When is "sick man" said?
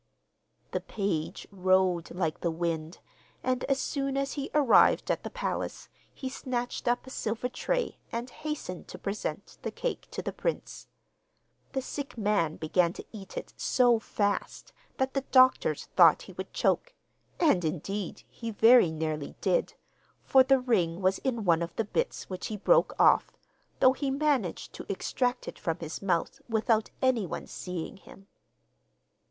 11.83-12.55